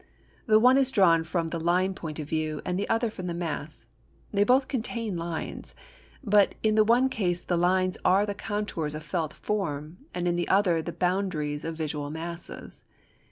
The 0.47 0.57
one 0.57 0.79
is 0.79 0.89
drawn 0.89 1.23
from 1.23 1.49
the 1.49 1.59
line 1.59 1.93
point 1.93 2.17
of 2.17 2.27
view 2.27 2.63
and 2.65 2.75
the 2.79 2.89
other 2.89 3.11
from 3.11 3.27
the 3.27 3.35
mass. 3.35 3.85
They 4.31 4.43
both 4.43 4.67
contain 4.67 5.15
lines, 5.15 5.75
but 6.23 6.55
in 6.63 6.73
the 6.73 6.83
one 6.83 7.07
case 7.07 7.41
the 7.41 7.55
lines 7.55 7.99
are 8.03 8.25
the 8.25 8.33
contours 8.33 8.95
of 8.95 9.03
felt 9.03 9.31
forms 9.31 9.99
and 10.15 10.27
in 10.27 10.37
the 10.37 10.47
other 10.47 10.81
the 10.81 10.91
boundaries 10.91 11.63
of 11.63 11.75
visual 11.77 12.09
masses. 12.09 12.83